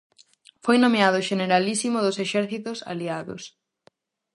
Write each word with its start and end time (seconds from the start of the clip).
Foi 0.65 0.77
nomeado 0.83 1.25
xeneralísimo 1.29 1.97
dos 2.05 2.17
exércitos 2.25 2.77
aliados. 2.93 3.43